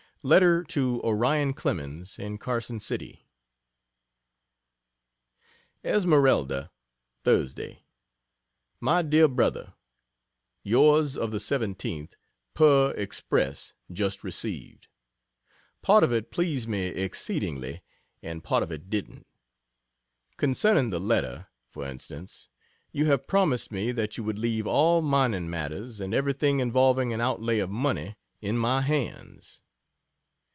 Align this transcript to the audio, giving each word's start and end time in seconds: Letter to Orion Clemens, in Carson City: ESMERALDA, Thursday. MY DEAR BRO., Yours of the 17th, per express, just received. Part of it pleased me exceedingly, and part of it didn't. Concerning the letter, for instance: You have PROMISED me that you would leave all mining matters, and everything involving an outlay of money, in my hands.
Letter 0.23 0.63
to 0.65 1.01
Orion 1.01 1.55
Clemens, 1.55 2.19
in 2.19 2.37
Carson 2.37 2.79
City: 2.79 3.25
ESMERALDA, 5.83 6.69
Thursday. 7.23 7.87
MY 8.79 9.01
DEAR 9.01 9.27
BRO., 9.27 9.73
Yours 10.63 11.17
of 11.17 11.31
the 11.31 11.39
17th, 11.39 12.11
per 12.53 12.91
express, 12.91 13.73
just 13.91 14.23
received. 14.23 14.89
Part 15.81 16.03
of 16.03 16.13
it 16.13 16.29
pleased 16.29 16.67
me 16.69 16.89
exceedingly, 16.89 17.81
and 18.21 18.43
part 18.43 18.61
of 18.61 18.71
it 18.71 18.91
didn't. 18.91 19.25
Concerning 20.37 20.91
the 20.91 20.99
letter, 20.99 21.47
for 21.67 21.83
instance: 21.87 22.51
You 22.91 23.07
have 23.07 23.25
PROMISED 23.25 23.71
me 23.71 23.91
that 23.93 24.19
you 24.19 24.23
would 24.23 24.37
leave 24.37 24.67
all 24.67 25.01
mining 25.01 25.49
matters, 25.49 25.99
and 25.99 26.13
everything 26.13 26.59
involving 26.59 27.11
an 27.11 27.21
outlay 27.21 27.57
of 27.57 27.71
money, 27.71 28.17
in 28.39 28.55
my 28.55 28.81
hands. 28.81 29.63